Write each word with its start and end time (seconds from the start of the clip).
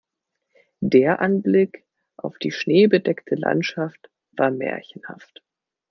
Der 0.81 1.21
Anblick 1.21 1.85
auf 2.17 2.39
die 2.39 2.49
schneebedeckte 2.51 3.35
Landschaft 3.35 4.09
war 4.31 4.49
märchenhaft. 4.49 5.43